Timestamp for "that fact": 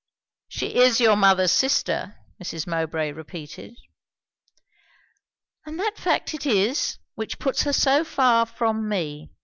5.79-6.33